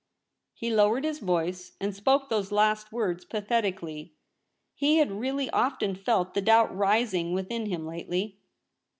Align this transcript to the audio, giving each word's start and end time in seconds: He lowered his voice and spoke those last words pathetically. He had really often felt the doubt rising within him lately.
He 0.55 0.71
lowered 0.73 1.03
his 1.03 1.19
voice 1.19 1.73
and 1.79 1.95
spoke 1.95 2.27
those 2.27 2.51
last 2.51 2.91
words 2.91 3.23
pathetically. 3.23 4.15
He 4.73 4.97
had 4.97 5.11
really 5.11 5.47
often 5.51 5.93
felt 5.93 6.33
the 6.33 6.41
doubt 6.41 6.75
rising 6.75 7.33
within 7.33 7.67
him 7.67 7.85
lately. 7.85 8.39